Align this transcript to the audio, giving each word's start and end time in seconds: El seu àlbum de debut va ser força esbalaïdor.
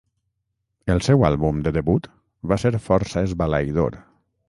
El 0.93 1.03
seu 1.09 1.27
àlbum 1.29 1.61
de 1.69 1.75
debut 1.77 2.09
va 2.53 2.61
ser 2.67 2.75
força 2.89 3.27
esbalaïdor. 3.31 4.05